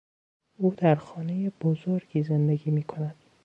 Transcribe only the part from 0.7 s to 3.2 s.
در خانهی بزرگی زندگی میکند.